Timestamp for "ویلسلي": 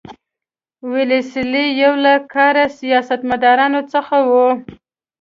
0.91-1.65